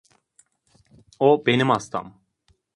[1.19, 2.13] O benim hastam.